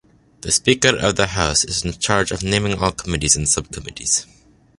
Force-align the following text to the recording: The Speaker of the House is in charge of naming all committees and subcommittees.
The 0.41 0.51
Speaker 0.51 0.97
of 0.97 1.15
the 1.15 1.27
House 1.27 1.63
is 1.63 1.85
in 1.85 1.91
charge 1.93 2.31
of 2.31 2.41
naming 2.41 2.73
all 2.79 2.91
committees 2.91 3.35
and 3.35 3.47
subcommittees. 3.47 4.25